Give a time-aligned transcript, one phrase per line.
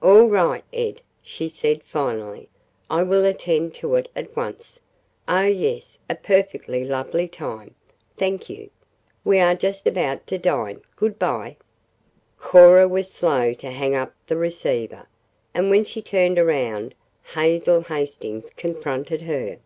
[0.00, 2.48] "All right, Ed," she said finally.
[2.88, 4.78] "I will attend to it at once.
[5.26, 7.74] Oh, yes, a perfectly lovely time.
[8.16, 8.70] Thank you
[9.24, 10.82] we are just about to dine.
[10.94, 11.56] Good by."
[12.38, 15.08] Cora was slow to hang up the receiver.
[15.52, 16.94] And when she turned around
[17.34, 19.58] Hazel Hastings confronted her.